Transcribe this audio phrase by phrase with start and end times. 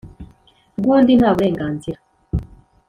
[0.77, 1.99] Rw undi nta burenganzira